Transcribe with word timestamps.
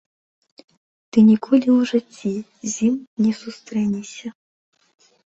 Ты 1.11 1.17
ніколі 1.31 1.67
ў 1.73 1.79
жыцці 1.91 2.31
з 2.75 2.87
імі 2.87 3.03
не 3.25 3.33
сустрэнешся. 3.41 4.27